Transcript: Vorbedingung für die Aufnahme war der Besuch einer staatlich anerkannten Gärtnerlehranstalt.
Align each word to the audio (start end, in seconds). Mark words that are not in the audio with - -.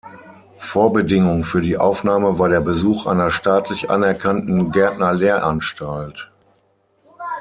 Vorbedingung 0.57 1.43
für 1.43 1.61
die 1.61 1.77
Aufnahme 1.77 2.39
war 2.39 2.49
der 2.49 2.61
Besuch 2.61 3.05
einer 3.05 3.29
staatlich 3.29 3.91
anerkannten 3.91 4.71
Gärtnerlehranstalt. 4.71 6.31